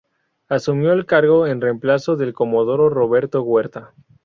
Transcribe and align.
Asumió 0.49 0.93
el 0.93 1.05
cargo 1.05 1.45
en 1.45 1.61
reemplazo 1.61 2.15
del 2.15 2.33
comodoro 2.33 2.89
Roberto 2.89 3.43
Huerta. 3.43 3.93